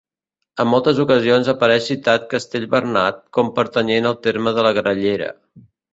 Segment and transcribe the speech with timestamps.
[0.61, 5.29] En moltes ocasions apareix citat Castell Bernat com pertanyent al terme de la Grallera.